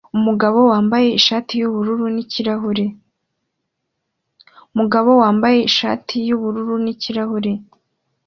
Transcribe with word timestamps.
Umugabo 0.17 0.59
wambaye 0.71 1.07
ishati 1.19 1.53
yubururu 6.31 6.75
nikirahure 6.85 7.51